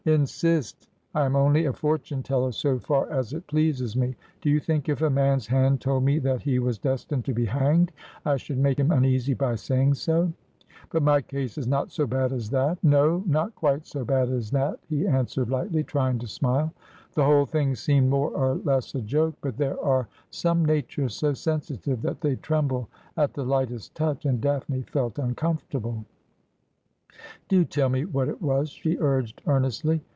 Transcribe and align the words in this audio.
'Insist! 0.21 0.89
I 1.13 1.25
am 1.25 1.35
only 1.35 1.65
a 1.65 1.73
fortune 1.73 2.23
teller 2.23 2.51
so 2.53 2.79
far 2.79 3.07
as 3.11 3.33
it 3.33 3.45
pleases 3.45 3.95
me. 3.95 4.15
Do 4.41 4.49
you 4.49 4.59
think 4.59 4.89
if 4.89 5.03
a 5.03 5.11
man's 5.11 5.45
hand 5.45 5.79
told 5.79 6.03
me 6.03 6.17
that 6.17 6.41
he 6.41 6.57
was 6.57 6.79
destined 6.79 7.23
to 7.25 7.35
be 7.35 7.45
hanged, 7.45 7.91
I 8.25 8.37
should 8.37 8.57
make 8.57 8.79
him 8.79 8.89
uneasy 8.89 9.35
by 9.35 9.53
saying 9.57 9.93
so 9.93 10.33
?''But 10.91 11.03
my 11.03 11.21
case 11.21 11.55
is 11.55 11.67
not 11.67 11.91
so 11.91 12.07
bad 12.07 12.33
as 12.33 12.49
that 12.49 12.83
?''No; 12.83 13.21
not 13.27 13.53
quite 13.53 13.85
so 13.85 14.03
bad 14.03 14.31
as 14.31 14.49
that,' 14.49 14.79
he 14.89 15.05
answered 15.07 15.51
lightly, 15.51 15.83
trying 15.83 16.17
to 16.17 16.27
smile. 16.27 16.73
The 17.13 17.23
whole 17.23 17.45
thing 17.45 17.75
seemed 17.75 18.09
more 18.09 18.31
or 18.31 18.55
less 18.55 18.95
a 18.95 19.01
joke; 19.01 19.35
but 19.39 19.57
there 19.57 19.79
are 19.85 20.07
some 20.31 20.65
natures 20.65 21.13
so 21.13 21.33
sensitive 21.33 22.01
that 22.01 22.21
they 22.21 22.37
tremble 22.37 22.89
at 23.15 23.35
the 23.35 23.45
lightest 23.45 23.93
touch; 23.93 24.25
and 24.25 24.41
Daphne 24.41 24.81
felt 24.81 25.19
uncomfortable.' 25.19 26.05
Do 27.49 27.63
tell 27.65 27.89
me 27.89 28.03
what 28.05 28.29
it 28.29 28.41
was,' 28.41 28.71
she 28.71 28.97
urged 28.97 29.43
earnestly. 29.45 30.01